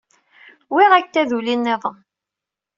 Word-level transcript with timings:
Wwiɣ-ak-d 0.71 1.13
taduli-nniḍen. 1.13 1.97